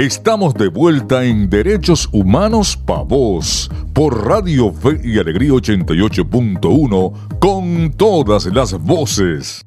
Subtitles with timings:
[0.00, 7.92] Estamos de vuelta en Derechos Humanos Pa' Vos por Radio Fe y Alegría 88.1 con
[7.98, 9.66] todas las voces.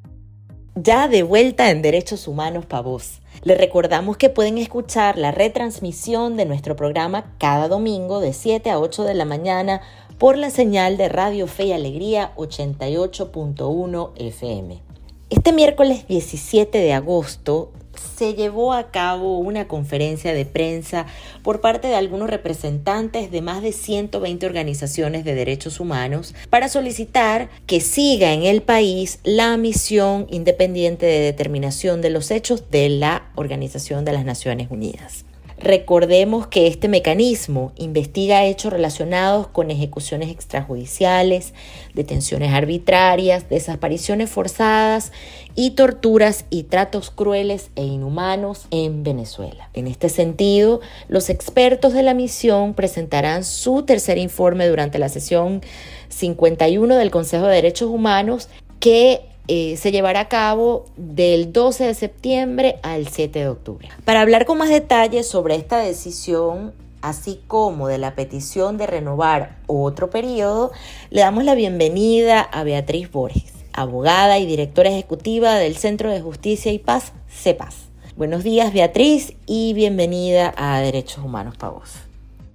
[0.74, 3.20] Ya de vuelta en Derechos Humanos Pa' Vos.
[3.44, 8.80] Les recordamos que pueden escuchar la retransmisión de nuestro programa cada domingo de 7 a
[8.80, 9.82] 8 de la mañana
[10.18, 14.82] por la señal de Radio Fe y Alegría 88.1 FM.
[15.30, 17.70] Este miércoles 17 de agosto
[18.16, 21.06] se llevó a cabo una conferencia de prensa
[21.42, 27.48] por parte de algunos representantes de más de 120 organizaciones de derechos humanos para solicitar
[27.66, 33.30] que siga en el país la misión independiente de determinación de los hechos de la
[33.34, 35.24] Organización de las Naciones Unidas.
[35.64, 41.54] Recordemos que este mecanismo investiga hechos relacionados con ejecuciones extrajudiciales,
[41.94, 45.10] detenciones arbitrarias, desapariciones forzadas
[45.54, 49.70] y torturas y tratos crueles e inhumanos en Venezuela.
[49.72, 55.62] En este sentido, los expertos de la misión presentarán su tercer informe durante la sesión
[56.10, 61.94] 51 del Consejo de Derechos Humanos que eh, se llevará a cabo del 12 de
[61.94, 63.88] septiembre al 7 de octubre.
[64.04, 69.58] Para hablar con más detalles sobre esta decisión, así como de la petición de renovar
[69.66, 70.72] otro periodo,
[71.10, 76.72] le damos la bienvenida a Beatriz Borges, abogada y directora ejecutiva del Centro de Justicia
[76.72, 77.88] y Paz, CEPAS.
[78.16, 81.96] Buenos días, Beatriz, y bienvenida a Derechos Humanos para vos.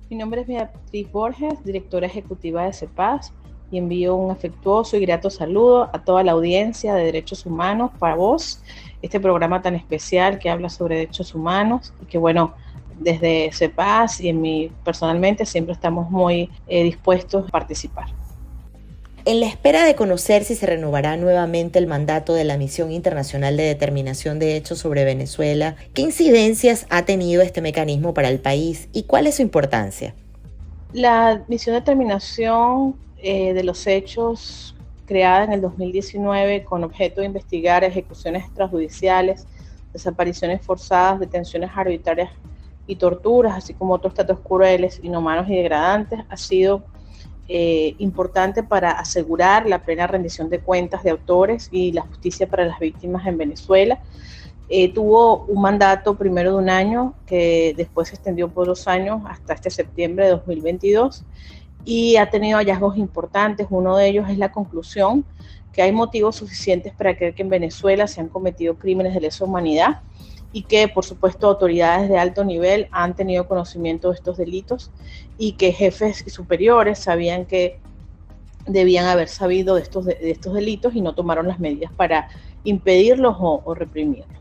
[0.10, 3.32] Mi nombre es Beatriz Borges, directora ejecutiva de CEPAS
[3.72, 8.16] y envío un afectuoso y grato saludo a toda la audiencia de Derechos Humanos para
[8.16, 8.62] vos,
[9.02, 12.54] este programa tan especial que habla sobre derechos humanos y que bueno,
[13.00, 18.08] desde CEPAS y en mí personalmente siempre estamos muy eh, dispuestos a participar.
[19.26, 23.58] En la espera de conocer si se renovará nuevamente el mandato de la Misión Internacional
[23.58, 28.88] de Determinación de Hechos sobre Venezuela, ¿qué incidencias ha tenido este mecanismo para el país
[28.92, 30.16] y cuál es su importancia?
[30.94, 34.76] La misión de determinación eh, de los hechos
[35.06, 39.48] creada en el 2019 con objeto de investigar ejecuciones extrajudiciales,
[39.92, 42.30] desapariciones forzadas, detenciones arbitrarias
[42.86, 46.84] y torturas, así como otros tratos crueles, inhumanos y degradantes, ha sido
[47.48, 52.66] eh, importante para asegurar la plena rendición de cuentas de autores y la justicia para
[52.66, 54.00] las víctimas en Venezuela.
[54.70, 59.24] Eh, tuvo un mandato primero de un año que después se extendió por dos años
[59.28, 61.26] hasta este septiembre de 2022
[61.86, 63.68] y ha tenido hallazgos importantes.
[63.70, 65.26] Uno de ellos es la conclusión
[65.72, 69.46] que hay motivos suficientes para creer que en Venezuela se han cometido crímenes de lesa
[69.46, 70.02] humanidad
[70.52, 74.92] y que, por supuesto, autoridades de alto nivel han tenido conocimiento de estos delitos
[75.38, 77.80] y que jefes superiores sabían que
[78.66, 82.30] debían haber sabido de estos, de, estos delitos y no tomaron las medidas para
[82.64, 84.40] impedirlos o reprimirlos.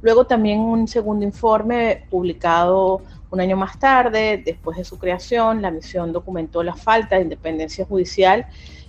[0.00, 5.70] Luego también un segundo informe publicado un año más tarde, después de su creación, la
[5.70, 8.46] misión documentó la falta de independencia judicial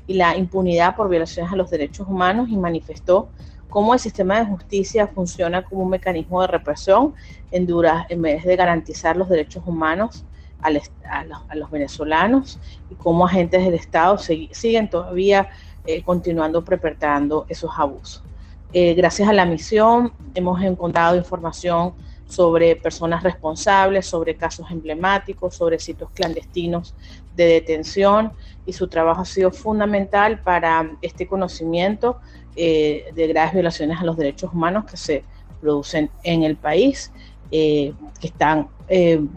[0.07, 3.29] y la impunidad por violaciones a los derechos humanos y manifestó
[3.69, 7.13] cómo el sistema de justicia funciona como un mecanismo de represión
[7.51, 10.25] en, dura, en vez de garantizar los derechos humanos
[10.61, 12.59] a, los, venezolanos
[12.89, 15.49] y cómo agentes del Estado siguen todavía
[15.85, 18.23] eh, continuando perpetrando esos abusos.
[18.71, 21.93] Eh, gracias a la misión hemos encontrado información
[22.27, 26.93] sobre personas responsables, sobre casos emblemáticos, sobre sitios clandestinos
[27.35, 28.31] de detención
[28.67, 32.19] y su trabajo ha sido fundamental para este conocimiento
[32.55, 35.23] eh, de graves violaciones a los derechos humanos que se
[35.59, 37.11] producen en el país,
[37.51, 38.69] eh, que están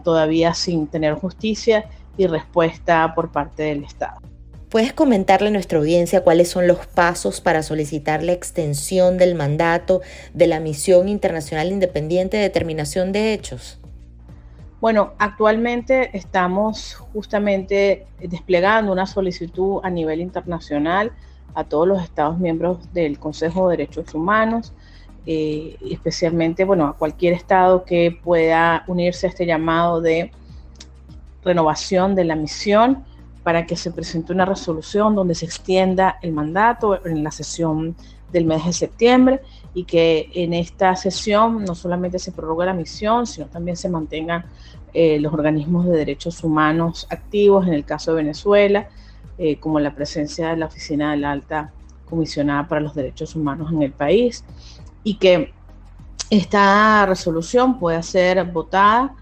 [0.03, 4.32] todavía sin tener justicia y respuesta por parte del Estado.
[4.73, 10.01] ¿Puedes comentarle a nuestra audiencia cuáles son los pasos para solicitar la extensión del mandato
[10.33, 13.79] de la Misión Internacional Independiente de Determinación de Hechos?
[14.81, 21.11] Bueno, actualmente estamos justamente desplegando una solicitud a nivel internacional
[21.53, 24.73] a todos los Estados miembros del Consejo de Derechos Humanos,
[25.27, 30.31] eh, especialmente bueno, a cualquier Estado que pueda unirse a este llamado de
[31.43, 33.05] renovación de la misión
[33.43, 37.95] para que se presente una resolución donde se extienda el mandato en la sesión
[38.31, 39.41] del mes de septiembre
[39.73, 44.45] y que en esta sesión no solamente se prorrogue la misión, sino también se mantengan
[44.93, 48.89] eh, los organismos de derechos humanos activos, en el caso de Venezuela,
[49.37, 51.73] eh, como la presencia de la Oficina de la Alta
[52.09, 54.43] Comisionada para los Derechos Humanos en el país,
[55.03, 55.51] y que
[56.29, 59.15] esta resolución pueda ser votada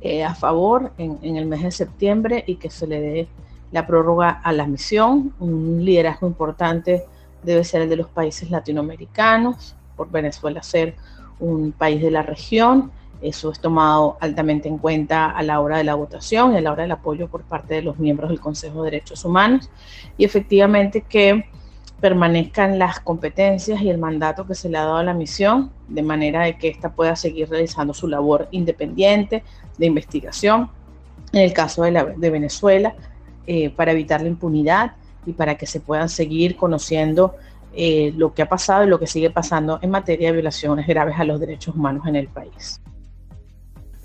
[0.00, 3.28] eh, a favor en, en, el mes de septiembre y que se le dé
[3.72, 5.34] la prórroga a la misión.
[5.40, 7.04] Un liderazgo importante
[7.42, 10.94] debe ser el de los países latinoamericanos, por Venezuela ser
[11.40, 15.84] un país de la región Eso es tomado altamente en cuenta a la hora de
[15.84, 18.82] la votación y a la hora del apoyo por parte de los miembros del Consejo
[18.82, 19.70] de Derechos Humanos.
[20.18, 21.44] Y efectivamente que
[22.00, 26.02] permanezcan las competencias y el mandato que se le ha dado a la misión, de
[26.02, 29.44] manera de que ésta pueda seguir realizando su labor independiente
[29.78, 30.68] de investigación,
[31.32, 32.96] en el caso de, de Venezuela,
[33.46, 34.92] eh, para evitar la impunidad
[35.26, 37.34] y para que se puedan seguir conociendo
[37.74, 41.14] eh, lo que ha pasado y lo que sigue pasando en materia de violaciones graves
[41.18, 42.80] a los derechos humanos en el país.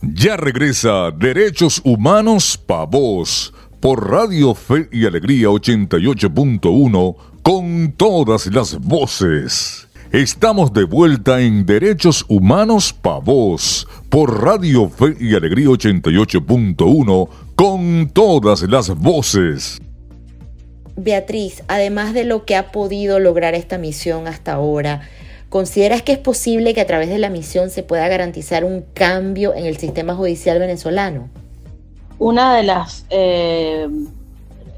[0.02, 8.80] Ya regresa Derechos Humanos Pa' Vos por Radio Fe y Alegría 88.1 con todas las
[8.80, 9.88] voces.
[10.12, 18.12] Estamos de vuelta en Derechos Humanos Pa' Vos por Radio Fe y Alegría 88.1 con
[18.14, 19.82] todas las voces.
[20.96, 25.02] Beatriz, además de lo que ha podido lograr esta misión hasta ahora,
[25.50, 29.56] ¿consideras que es posible que a través de la misión se pueda garantizar un cambio
[29.56, 31.30] en el sistema judicial venezolano?
[32.20, 33.90] Una de las, eh,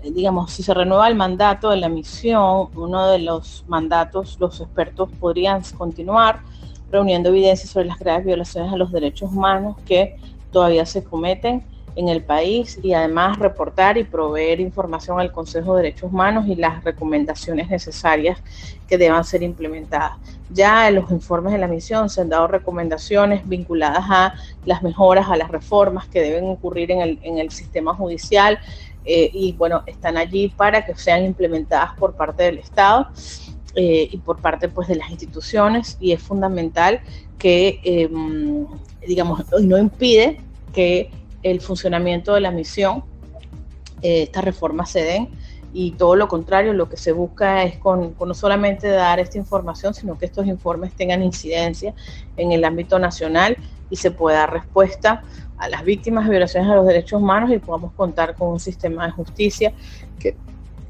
[0.01, 5.09] digamos, si se renueva el mandato de la misión, uno de los mandatos, los expertos
[5.19, 6.43] podrían continuar
[6.89, 10.15] reuniendo evidencia sobre las graves violaciones a los derechos humanos que
[10.49, 11.65] todavía se cometen
[11.99, 16.55] en el país y además reportar y proveer información al Consejo de Derechos Humanos y
[16.55, 18.39] las recomendaciones necesarias
[18.87, 20.13] que deban ser implementadas.
[20.49, 24.33] Ya en los informes de la misión se han dado recomendaciones vinculadas a
[24.65, 28.59] las mejoras, a las reformas que deben ocurrir en el, en el sistema judicial
[29.03, 33.09] eh, y bueno, están allí para que sean implementadas por parte del Estado.
[33.75, 37.01] Eh, y por parte pues de las instituciones y es fundamental
[37.37, 38.65] que em,
[39.05, 40.41] digamos no impide
[40.73, 41.11] que
[41.43, 43.03] el funcionamiento de la misión,
[44.01, 45.29] eh, estas reformas se den
[45.73, 49.93] y todo lo contrario, lo que se busca es con, no solamente dar esta información,
[49.93, 51.93] sino que estos informes tengan incidencia
[52.37, 53.55] en el ámbito nacional
[53.89, 55.23] y se pueda dar respuesta
[55.57, 59.05] a las víctimas de violaciones a los derechos humanos y podamos contar con un sistema
[59.05, 59.73] de justicia
[60.19, 60.35] que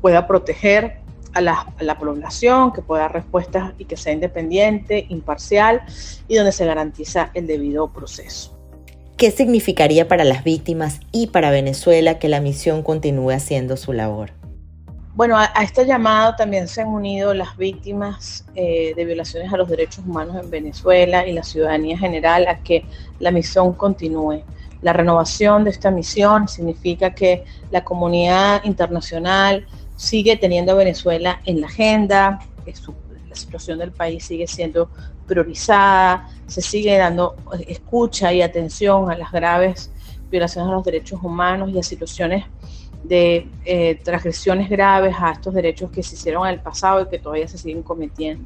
[0.02, 5.82] pueda proteger a a la, población, que pueda dar respuestas y que sea independiente, imparcial
[6.28, 8.59] y donde se garantiza el debido proceso.
[9.20, 14.32] ¿Qué significaría para las víctimas y para Venezuela que la misión continúe haciendo su labor?
[15.14, 19.68] Bueno, a, este llamado también se han unido las víctimas eh, de violaciones a los
[19.68, 22.86] derechos humanos en Venezuela y la ciudadanía general a que
[23.20, 24.42] la misión continúe.
[24.82, 29.68] La renovación de esta misión significa que la comunidad internacional
[29.98, 32.74] sigue teniendo a Venezuela en la agenda, que
[33.28, 34.90] la situación del país sigue siendo
[35.30, 37.36] priorizada, se sigue dando
[37.68, 39.92] escucha y atención a las graves
[40.30, 42.46] violaciones a los derechos humanos y a situaciones
[43.04, 47.20] de eh, transgresiones graves a estos derechos que se hicieron en el pasado y que
[47.20, 48.46] todavía se siguen cometiendo.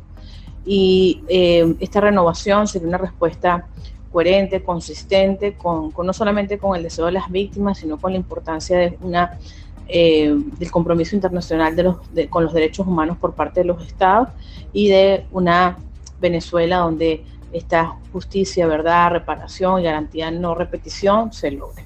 [0.66, 3.68] Y eh, esta renovación sería una respuesta
[4.12, 8.78] coherente, consistente, con, no solamente con el deseo de las víctimas, sino con la importancia
[8.78, 9.40] de una,
[9.88, 11.98] eh, del compromiso internacional de los,
[12.30, 14.30] con los derechos humanos por parte de los estados
[14.72, 15.78] y de una
[16.24, 21.86] Venezuela donde esta justicia, verdad, reparación y garantía no repetición se logre.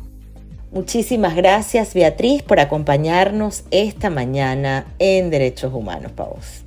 [0.71, 6.63] Muchísimas gracias Beatriz por acompañarnos esta mañana en Derechos Humanos Pavos.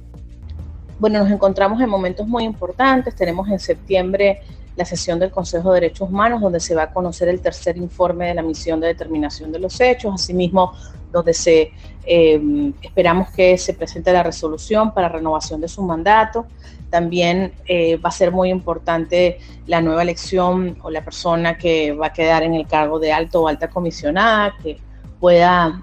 [0.99, 3.15] Bueno, nos encontramos en momentos muy importantes.
[3.15, 4.41] Tenemos en septiembre
[4.77, 8.29] la sesión del Consejo de Derechos Humanos, donde se va a conocer el tercer informe
[8.29, 10.73] de la misión de determinación de los hechos, asimismo
[11.13, 11.73] donde se
[12.07, 16.47] eh, esperamos que se presente la resolución para renovación de su mandato.
[16.91, 22.09] También eh, va a ser muy importante la nueva elección o la persona que va
[22.09, 24.79] a quedar en el cargo de alto o alta comisionada, que
[25.21, 25.83] pueda,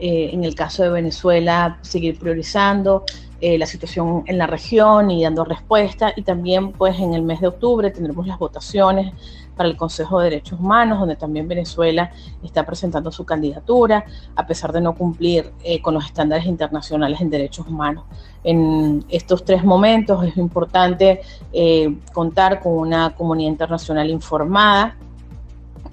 [0.00, 3.04] eh, en el caso de Venezuela, seguir priorizando
[3.40, 6.12] eh, la situación en la región y dando respuesta.
[6.16, 9.12] Y también, pues, en el mes de octubre tendremos las votaciones
[9.56, 12.10] para el Consejo de Derechos Humanos, donde también Venezuela
[12.42, 14.04] está presentando su candidatura,
[14.34, 18.04] a pesar de no cumplir eh, con los estándares internacionales en derechos humanos.
[18.42, 21.20] En estos tres momentos es importante
[21.52, 24.96] eh, contar con una comunidad internacional informada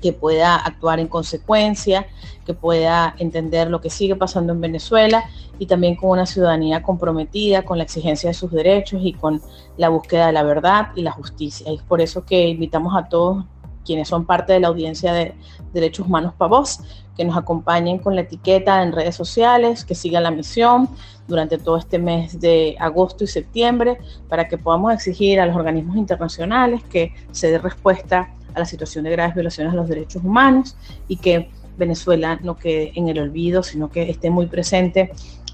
[0.01, 2.07] que pueda actuar en consecuencia,
[2.45, 5.23] que pueda entender lo que sigue pasando en Venezuela
[5.59, 9.41] y también con una ciudadanía comprometida con la exigencia de sus derechos y con
[9.77, 11.71] la búsqueda de la verdad y la justicia.
[11.71, 13.45] Y es por eso que invitamos a todos
[13.87, 15.33] quienes son parte de la audiencia de
[15.73, 16.81] Derechos Humanos Pavos,
[17.15, 20.89] que nos acompañen con la etiqueta en redes sociales, que sigan la misión
[21.27, 25.95] durante todo este mes de agosto y septiembre, para que podamos exigir a los organismos
[25.95, 30.75] internacionales que se dé respuesta a la situación de graves violaciones a los derechos humanos
[31.07, 35.11] y que Venezuela no quede en el olvido, sino que esté muy presente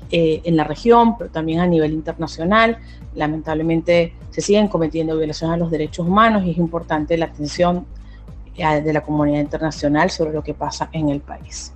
[0.09, 2.77] eh, en la región, pero también a nivel internacional.
[3.13, 7.85] Lamentablemente se siguen cometiendo violaciones a los derechos humanos y es importante la atención
[8.55, 11.73] de la comunidad internacional sobre lo que pasa en el país.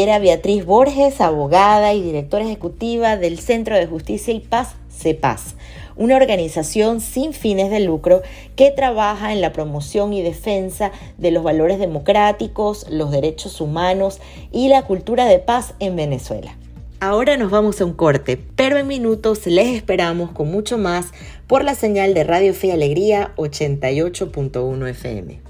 [0.00, 5.56] Era Beatriz Borges, abogada y directora ejecutiva del Centro de Justicia y Paz, CEPAS,
[5.96, 8.22] una organización sin fines de lucro
[8.54, 14.20] que trabaja en la promoción y defensa de los valores democráticos, los derechos humanos
[14.52, 16.56] y la cultura de paz en Venezuela.
[17.00, 21.06] Ahora nos vamos a un corte, pero en minutos les esperamos con mucho más
[21.48, 25.40] por la señal de Radio Fe y Alegría 88.1 FM.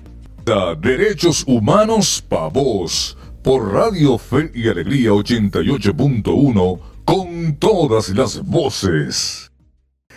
[0.81, 3.18] Derechos Humanos para vos
[3.49, 9.51] por Radio Fe y Alegría 88.1 con todas las voces.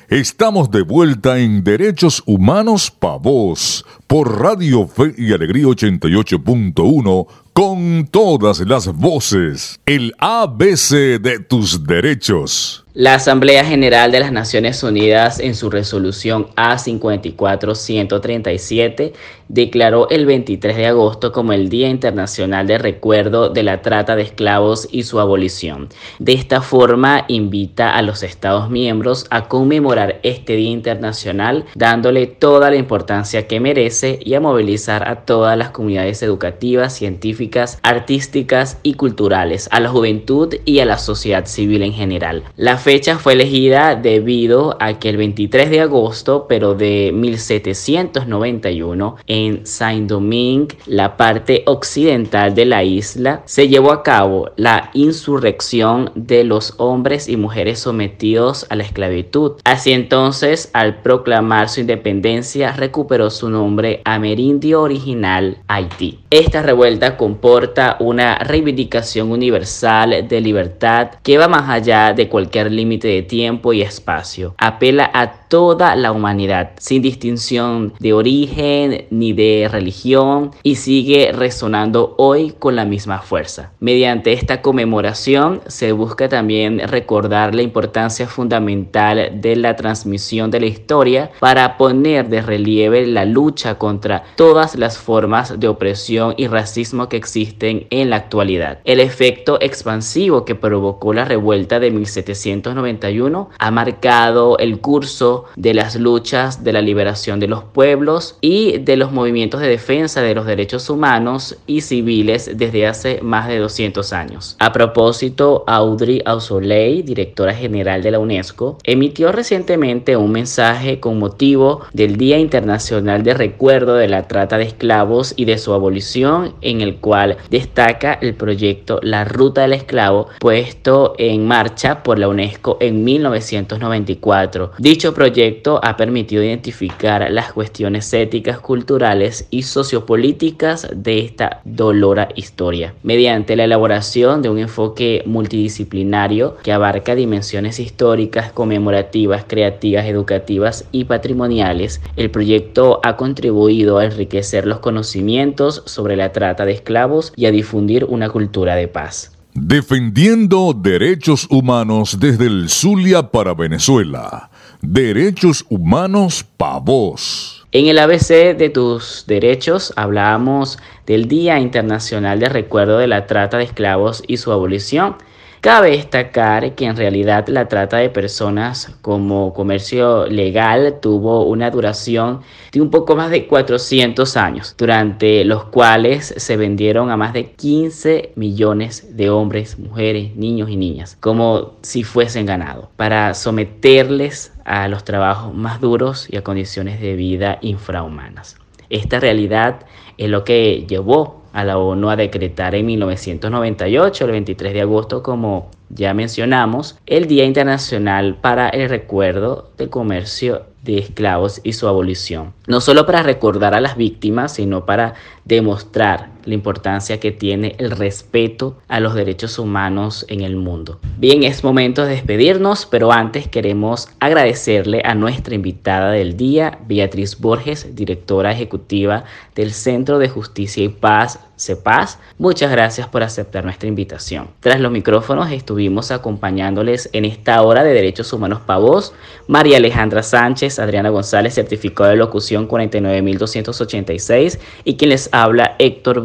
[0.09, 8.05] Estamos de vuelta en Derechos Humanos para vos por Radio Fe y Alegría 88.1 con
[8.11, 9.79] todas las voces.
[9.85, 12.80] El ABC de tus derechos.
[12.93, 19.13] La Asamblea General de las Naciones Unidas en su resolución A54-137
[19.47, 24.23] declaró el 23 de agosto como el Día Internacional de Recuerdo de la Trata de
[24.23, 25.87] Esclavos y su abolición.
[26.19, 32.71] De esta forma invita a los Estados miembros a conmemorar este Día Internacional dándole toda
[32.71, 38.95] la importancia que merece y a movilizar a todas las comunidades educativas, científicas, artísticas y
[38.95, 42.43] culturales, a la juventud y a la sociedad civil en general.
[42.81, 50.75] Fecha fue elegida debido a que el 23 de agosto, pero de 1791, en Saint-Domingue,
[50.87, 57.29] la parte occidental de la isla, se llevó a cabo la insurrección de los hombres
[57.29, 59.53] y mujeres sometidos a la esclavitud.
[59.63, 66.19] Así entonces, al proclamar su independencia, recuperó su nombre amerindio original Haití.
[66.31, 73.07] Esta revuelta comporta una reivindicación universal de libertad que va más allá de cualquier límite
[73.07, 74.55] de tiempo y espacio.
[74.57, 82.15] Apela a toda la humanidad, sin distinción de origen ni de religión, y sigue resonando
[82.17, 83.73] hoy con la misma fuerza.
[83.81, 90.67] Mediante esta conmemoración se busca también recordar la importancia fundamental de la transmisión de la
[90.67, 97.09] historia para poner de relieve la lucha contra todas las formas de opresión y racismo
[97.09, 98.79] que existen en la actualidad.
[98.85, 105.95] El efecto expansivo que provocó la revuelta de 1791 ha marcado el curso de las
[105.95, 110.45] luchas de la liberación de los pueblos y de los movimientos de defensa de los
[110.45, 114.55] derechos humanos y civiles desde hace más de 200 años.
[114.59, 121.81] A propósito, Audrey Ausoley, directora general de la UNESCO, emitió recientemente un mensaje con motivo
[121.93, 126.81] del Día Internacional de Recuerdo de la Trata de Esclavos y de su abolición, en
[126.81, 132.77] el cual destaca el proyecto La Ruta del Esclavo, puesto en marcha por la UNESCO
[132.79, 134.71] en 1994.
[134.77, 142.27] Dicho proyecto proyecto ha permitido identificar las cuestiones éticas, culturales y sociopolíticas de esta dolora
[142.35, 150.83] historia, mediante la elaboración de un enfoque multidisciplinario que abarca dimensiones históricas, conmemorativas, creativas, educativas
[150.91, 152.01] y patrimoniales.
[152.17, 157.51] El proyecto ha contribuido a enriquecer los conocimientos sobre la trata de esclavos y a
[157.51, 159.31] difundir una cultura de paz.
[159.53, 164.50] Defendiendo derechos humanos desde el Zulia para Venezuela.
[164.83, 167.67] Derechos humanos para vos.
[167.71, 173.59] En el ABC de tus derechos hablábamos del Día Internacional de Recuerdo de la Trata
[173.59, 175.17] de Esclavos y su abolición
[175.61, 182.41] Cabe destacar que en realidad la trata de personas como comercio legal tuvo una duración
[182.71, 187.51] de un poco más de 400 años, durante los cuales se vendieron a más de
[187.51, 194.87] 15 millones de hombres, mujeres, niños y niñas, como si fuesen ganado, para someterles a
[194.87, 198.57] los trabajos más duros y a condiciones de vida infrahumanas.
[198.89, 199.81] Esta realidad
[200.17, 205.23] es lo que llevó a la ONU a decretar en 1998, el 23 de agosto,
[205.23, 211.87] como ya mencionamos, el Día Internacional para el Recuerdo del Comercio de Esclavos y su
[211.87, 212.53] abolición.
[212.67, 215.13] No solo para recordar a las víctimas, sino para
[215.45, 220.99] demostrar la importancia que tiene el respeto a los derechos humanos en el mundo.
[221.17, 227.39] Bien, es momento de despedirnos, pero antes queremos agradecerle a nuestra invitada del día, Beatriz
[227.39, 229.23] Borges, directora ejecutiva
[229.55, 232.17] del Centro de Justicia y Paz CEPAS.
[232.39, 234.49] Muchas gracias por aceptar nuestra invitación.
[234.61, 239.13] Tras los micrófonos estuvimos acompañándoles en esta hora de Derechos Humanos Pavos,
[239.47, 246.23] María Alejandra Sánchez, Adriana González, certificado de locución 49286 y quien les habla Héctor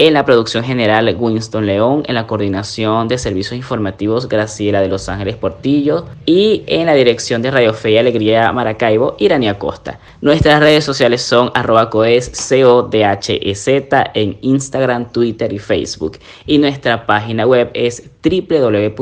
[0.00, 2.04] En la producción general, Winston León.
[2.06, 6.06] En la coordinación de servicios informativos, Graciela de Los Ángeles Portillo.
[6.24, 9.98] Y en la dirección de Radio Fe y Alegría Maracaibo, Irania Costa.
[10.20, 16.18] Nuestras redes sociales son arroba coes, C-O-D-H-E-Z, en Instagram, Twitter y Facebook.
[16.46, 18.98] Y nuestra página web es www.coes.org.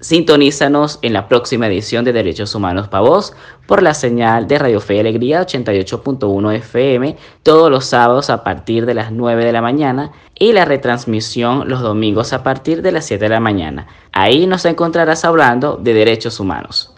[0.00, 3.34] Sintonízanos en la próxima edición de Derechos Humanos para Vos
[3.66, 8.86] por la señal de Radio Fe y Alegría 88.1 FM todos los sábados a partir
[8.86, 13.04] de las 9 de la mañana y la retransmisión los domingos a partir de las
[13.04, 13.88] 7 de la mañana.
[14.12, 16.94] Ahí nos encontrarás hablando de derechos humanos.